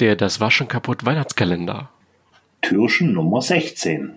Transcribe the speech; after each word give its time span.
Der 0.00 0.14
Das 0.14 0.40
Waschen 0.40 0.68
kaputt 0.68 1.04
Weihnachtskalender. 1.04 1.88
Türchen 2.62 3.14
Nummer 3.14 3.42
16. 3.42 4.12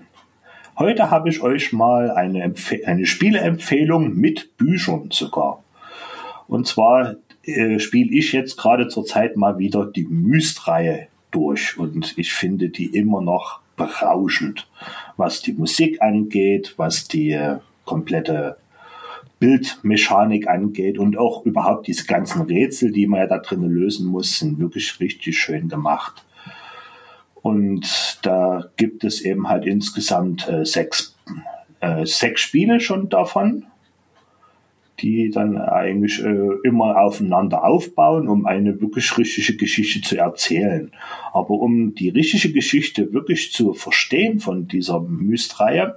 Heute 0.78 1.10
habe 1.10 1.30
ich 1.30 1.42
euch 1.42 1.74
mal 1.74 2.12
eine, 2.12 2.44
Empf 2.44 2.72
eine 2.86 3.08
Spieleempfehlung 3.08 4.16
mit 4.16 4.58
Büchern 4.58 5.10
sogar. 5.12 5.64
Und 6.48 6.68
zwar 6.68 7.16
äh, 7.46 7.80
spiele 7.80 8.16
ich 8.16 8.32
jetzt 8.32 8.58
gerade 8.58 8.90
zur 8.90 9.08
Zeit 9.08 9.38
mal 9.38 9.58
wieder 9.58 9.88
die 9.88 10.04
Myst-Reihe 10.04 11.08
durch 11.32 11.80
und 11.80 12.16
ich 12.16 12.32
finde 12.32 12.70
die 12.70 12.96
immer 12.96 13.22
noch 13.22 13.62
berauschend, 13.76 14.68
was 15.18 15.42
die 15.42 15.54
Musik 15.54 16.00
angeht, 16.00 16.76
was 16.78 17.08
die 17.08 17.32
äh, 17.32 17.58
komplette 17.86 18.58
Bildmechanik 19.42 20.48
angeht 20.48 21.00
und 21.00 21.18
auch 21.18 21.46
überhaupt 21.48 21.88
diese 21.88 22.06
ganzen 22.06 22.44
Rätsel, 22.44 22.92
die 22.92 23.08
man 23.08 23.22
ja 23.22 23.28
da 23.28 23.40
drinnen 23.40 23.72
lösen 23.72 24.08
muss, 24.08 24.38
sind 24.38 24.60
wirklich 24.60 25.00
richtig 25.00 25.40
schön 25.40 25.68
gemacht. 25.68 26.24
Und 27.42 28.20
da 28.22 28.70
gibt 28.78 29.04
es 29.04 29.20
eben 29.22 29.50
halt 29.50 29.66
insgesamt 29.66 30.48
äh, 30.48 30.64
sechs, 30.64 31.18
äh, 31.80 32.06
sechs 32.06 32.42
Spiele 32.42 32.80
schon 32.80 33.10
davon, 33.10 33.66
die 35.00 35.32
dann 35.32 35.58
eigentlich 35.58 36.24
äh, 36.24 36.50
immer 36.64 37.02
aufeinander 37.02 37.64
aufbauen, 37.64 38.28
um 38.28 38.46
eine 38.46 38.80
wirklich 38.80 39.18
richtige 39.18 39.58
Geschichte 39.58 40.02
zu 40.02 40.18
erzählen. 40.18 40.92
Aber 41.34 41.56
um 41.56 41.96
die 41.96 42.10
richtige 42.10 42.54
Geschichte 42.54 43.12
wirklich 43.12 43.52
zu 43.52 43.74
verstehen 43.74 44.40
von 44.40 44.68
dieser 44.68 45.00
Mysterie, 45.00 45.94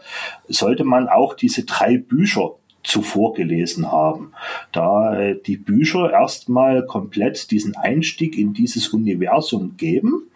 sollte 0.48 0.84
man 0.84 1.08
auch 1.08 1.34
diese 1.34 1.66
drei 1.66 1.98
Bücher 1.98 2.55
zuvor 2.84 3.34
gelesen 3.34 3.91
haben, 3.91 4.33
da 4.73 5.19
äh, 5.19 5.41
die 5.41 5.56
Bücher 5.56 6.12
erstmal 6.12 6.87
komplett 6.87 7.51
diesen 7.51 7.75
Einstieg 7.75 8.38
in 8.38 8.52
dieses 8.55 8.88
Universum 8.88 9.77
geben 9.77 10.30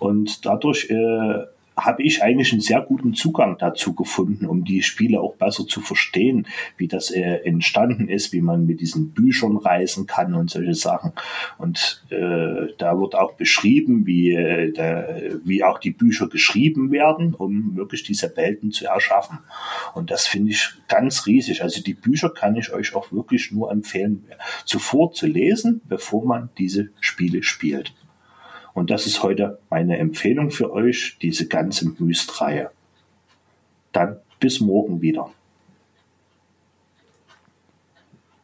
und 0.00 0.44
dadurch 0.44 0.90
äh, 0.90 1.44
habe 1.76 2.02
ich 2.02 2.22
eigentlich 2.22 2.52
einen 2.52 2.60
sehr 2.60 2.80
guten 2.80 3.14
Zugang 3.14 3.58
dazu 3.58 3.94
gefunden, 3.94 4.46
um 4.46 4.64
die 4.64 4.82
Spiele 4.82 5.20
auch 5.20 5.34
besser 5.34 5.66
zu 5.66 5.80
verstehen, 5.80 6.46
wie 6.76 6.86
das 6.86 7.10
äh, 7.10 7.40
entstanden 7.44 8.08
ist, 8.08 8.32
wie 8.32 8.40
man 8.40 8.66
mit 8.66 8.80
diesen 8.80 9.10
Büchern 9.10 9.56
reisen 9.56 10.06
kann 10.06 10.34
und 10.34 10.50
solche 10.50 10.74
Sachen. 10.74 11.12
Und 11.58 12.04
äh, 12.10 12.72
da 12.78 12.98
wird 13.00 13.16
auch 13.16 13.34
beschrieben, 13.34 14.06
wie, 14.06 14.32
äh, 14.32 14.72
der, 14.72 15.40
wie 15.44 15.64
auch 15.64 15.78
die 15.78 15.90
Bücher 15.90 16.28
geschrieben 16.28 16.92
werden, 16.92 17.34
um 17.34 17.74
wirklich 17.76 18.04
diese 18.04 18.36
Welten 18.36 18.70
zu 18.70 18.86
erschaffen. 18.86 19.38
Und 19.94 20.10
das 20.10 20.26
finde 20.26 20.52
ich 20.52 20.70
ganz 20.88 21.26
riesig. 21.26 21.62
Also 21.62 21.82
die 21.82 21.94
Bücher 21.94 22.30
kann 22.30 22.56
ich 22.56 22.72
euch 22.72 22.94
auch 22.94 23.10
wirklich 23.10 23.50
nur 23.50 23.72
empfehlen, 23.72 24.24
zuvor 24.64 25.12
zu 25.12 25.26
lesen, 25.26 25.80
bevor 25.88 26.24
man 26.24 26.50
diese 26.56 26.90
Spiele 27.00 27.42
spielt. 27.42 27.92
Und 28.74 28.90
das 28.90 29.06
ist 29.06 29.22
heute 29.22 29.58
meine 29.70 29.98
Empfehlung 29.98 30.50
für 30.50 30.72
euch, 30.72 31.16
diese 31.22 31.46
ganze 31.46 31.88
Myst-Reihe. 31.98 32.70
Dann 33.92 34.16
bis 34.40 34.60
morgen 34.60 35.00
wieder. 35.00 35.30